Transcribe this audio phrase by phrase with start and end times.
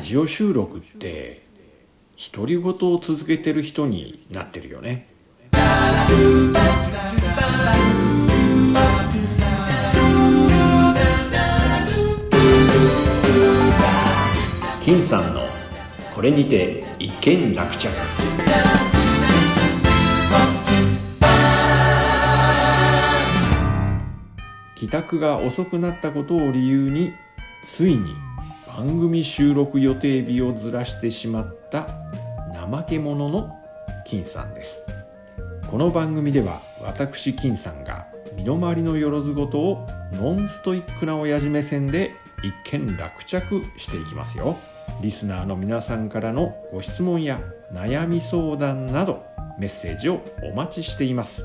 [0.00, 1.42] ラジオ収録って
[2.32, 5.06] 独り言を続けてる人になってるよね。
[14.80, 15.42] 金さんの
[16.14, 17.90] これにて一件落着。
[24.76, 27.12] 帰宅が遅くなったことを理由に
[27.62, 28.29] ついに
[28.80, 31.86] 番組収録予定日をずらしてしまった
[32.54, 33.54] 怠け者の
[34.06, 34.86] 金さんです。
[35.70, 42.12] この番組では私金さんが身の回りのよろず事をノンストイックな親父目線で
[42.42, 44.56] 一見落着していきますよ。
[45.02, 47.38] リスナーの皆さんからのご質問や
[47.74, 49.26] 悩み相談など
[49.58, 51.44] メッセージをお待ちしています。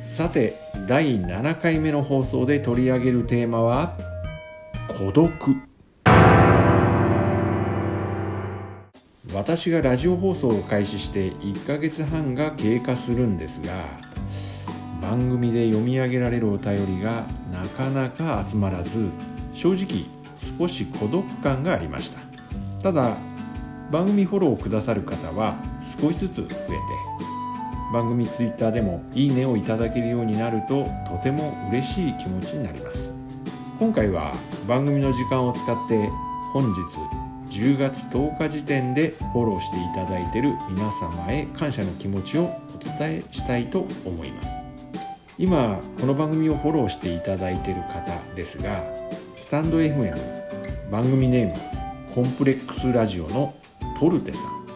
[0.00, 0.56] さて
[0.88, 3.96] 第7回目の放送で取り上げるテーマは
[4.88, 5.75] 孤独。
[9.36, 13.84] 私がラジオ放送を開始して1ヶ月半が経過するんですが
[15.02, 19.10] 番組で読み上げられるお便りがなかなか集まらず
[19.52, 20.06] 正直
[20.58, 22.20] 少し孤独感がありました。
[22.82, 23.14] ただ
[23.90, 25.54] 番組フォローをくださる方は
[26.00, 26.56] 少しずつ増えて
[27.92, 33.14] 番組 Twitter でもいいねをいただけるようになるととても嬉しい気持ちになります。
[33.78, 34.34] 今回は
[34.66, 36.08] 番組の時間を使って
[36.54, 37.25] 本日
[37.56, 44.62] 10月10日時点でフォローしていただいている皆様へ感謝の気持ちをお伝えしたいと思います。
[45.38, 48.84] 今この番組をフォローしていただいている方ですが
[49.36, 53.54] スタンド FM 番組ネームコンプレックスラジオの
[54.00, 54.66] トルテさん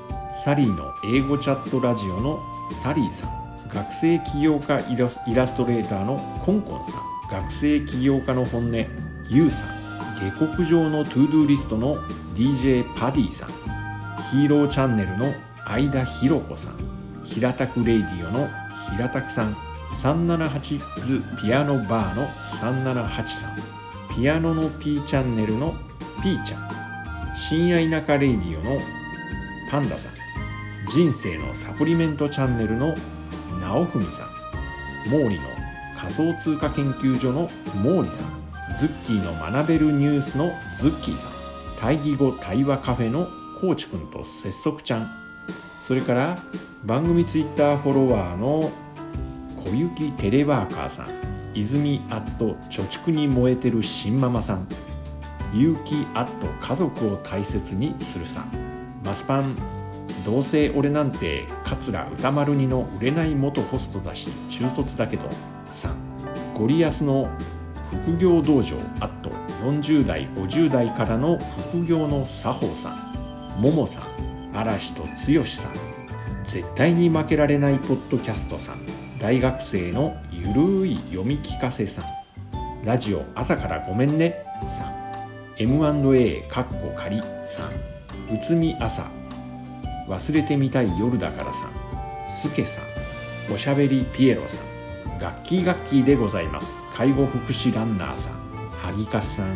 [0.45, 2.43] サリーの英語チャットラジオの
[2.83, 4.97] サリーさん学生起業家イ
[5.35, 8.77] ラストレーターのコンコンさん学生起業家の本音
[9.31, 9.80] ユウさん
[10.21, 11.97] 下克上の To Do List の
[12.35, 13.49] DJ パディさん
[14.31, 15.33] ヒーローチャンネルの
[15.67, 16.77] 相田ひろ子さん
[17.25, 18.47] 平たくレイディオの
[18.91, 19.57] 平たくさん
[20.03, 22.29] 378's Piano Bar の
[22.61, 23.57] 378さん
[24.15, 25.75] ピアノの P チャンネルの
[26.23, 26.71] P ちゃん
[27.39, 28.79] 深夜田舎レイディオの
[29.71, 30.13] パンダさん
[30.87, 32.95] 人生のサプリメントチャンネルの
[33.63, 35.43] 直文さん毛利の
[35.97, 37.49] 仮想通貨研究所の
[37.83, 41.31] 毛利さんズッキーの学べるニュースのズッキーさん。
[41.79, 43.27] 対義語対話カフェの
[43.61, 45.11] コーチくんと節足ちゃん。
[45.87, 46.39] それから
[46.85, 48.71] 番組ツイッターフォロワーの
[49.65, 51.07] 小雪テレワーカーさん。
[51.55, 54.67] 泉アット貯蓄に燃えてる新ママさん。
[55.53, 58.51] 結城アット家族を大切にするさん。
[59.05, 59.57] マスパン
[60.25, 65.29] どうせ俺なんて桂歌丸にの売れない元ホストだし中卒だけど
[65.73, 65.95] さん。
[66.55, 67.31] ゴリアスの
[67.91, 69.31] 副業道場アット
[69.65, 71.39] 40代50代からの
[71.73, 75.73] 副業の作法さんももさん嵐と剛さん
[76.45, 78.81] 絶対に負けられないポッドキャストさん
[79.19, 82.05] 大学生のゆるい読み聞かせさん
[82.85, 85.01] ラジオ朝からごめんねさん
[85.59, 89.05] M&A かっこ仮さんうつみ朝
[90.09, 96.90] 忘れてみたい夜だからさんすけさんおしゃべりピエロさんガッキーガッキーでございます。
[97.01, 98.35] 介護福祉ランナーさん
[98.73, 99.47] 萩かさん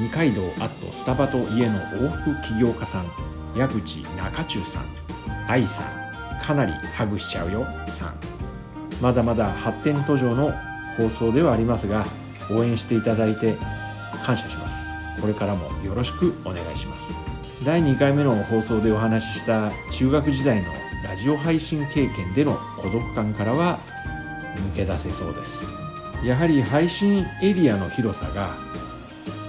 [0.00, 3.06] 二階堂アットスタバと家の往復起業家さん
[3.58, 4.84] 矢口中中さん
[5.48, 8.14] 愛さんかなりハグしちゃうよさん。
[9.02, 10.52] まだまだ発展途上の
[10.96, 12.06] 放送ではありますが
[12.48, 13.56] 応援していただいて
[14.24, 14.86] 感謝します。
[15.20, 17.12] これからもよろしくお願いします。
[17.66, 20.68] 第2回目の放送でお話しした中学時代の
[21.04, 23.80] ラジオ配信経験での孤独感からは
[24.72, 25.87] 抜け出せそうです。
[26.24, 28.56] やはり配信エリアの広さが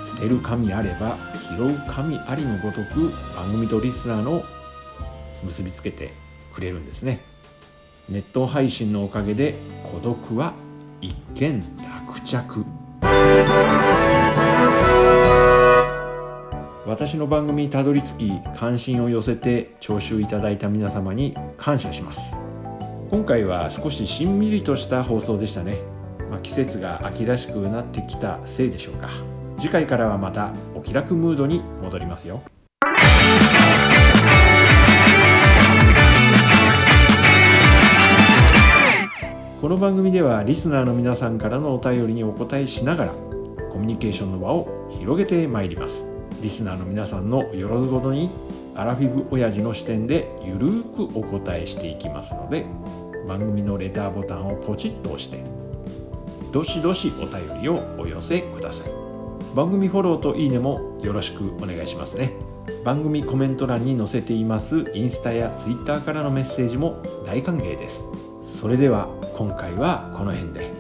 [0.06, 1.18] 捨てる神あれば
[1.58, 4.44] 拾う神ありのごとく番組とリスナーの
[5.44, 6.12] 結びつけて
[6.54, 7.22] くれるんですね。
[8.08, 9.56] ネット配信のおかげで
[9.92, 10.54] 孤独は
[11.02, 11.64] 一見
[12.08, 12.66] 落着。
[16.86, 22.36] 私の番組にたどり着き関心を寄せて聴取いただいた皆様に感謝します。
[23.10, 25.78] 今回は少ししんみりとした放送でしたね、
[26.30, 29.10] まあ、季節が秋らしくなってきたせいでしょうか。
[29.58, 32.42] 次回からはまたお気楽ムードに戻りますよ。
[39.60, 43.12] この番組ではリスナーの皆さんからのお便りにお答えしながら
[43.72, 46.10] コミュニケーションの輪を広げてまいります。
[46.42, 48.30] リスナーの皆さんのよろずごとに
[48.76, 52.66] アラフィフ親父の視点でゆるーくお答えしていきますので
[53.28, 55.44] 番組のレターボタンをポチッと押して
[56.52, 58.92] どしどしお便りをお寄せください。
[59.56, 62.34] 番組フォローといいねもよろしくお願いしますね。
[62.84, 68.06] 番組コメント欄に載せていますインスタやツイッターからのメッセージも大歓迎です。
[68.42, 70.72] それでは今回はこの辺で。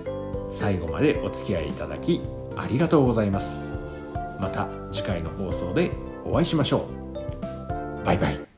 [0.51, 2.21] 最後までお付き合いいただき
[2.55, 3.61] ありがとうございます。
[4.39, 5.91] また次回の放送で
[6.25, 6.87] お会いしましょ
[8.03, 8.05] う。
[8.05, 8.48] バイバイ。